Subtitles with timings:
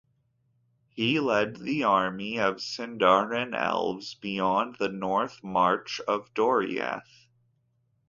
[0.89, 7.27] He led the army of Sindarin Elves beyond the North March of Doriath.